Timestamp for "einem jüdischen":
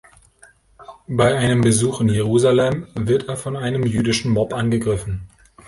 3.55-4.31